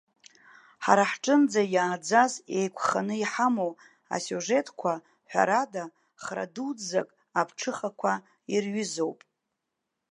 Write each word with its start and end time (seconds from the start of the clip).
Ҳара 0.85 1.03
ҳҿынӡа 1.11 1.61
иааӡаз, 1.75 2.33
еиқәханы 2.57 3.15
иҳамоу 3.23 3.71
асиужетқәа, 4.15 4.93
ҳәарада, 5.29 5.83
хра 6.23 6.45
дуӡзак 6.53 7.07
аԥҽыхақәа 7.39 8.13
ирҩызоуп. 8.53 9.19